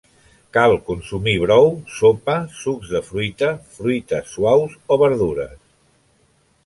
[0.57, 5.55] Cal consumir brou, sopa, sucs de fruita, fruites suaus o verdures.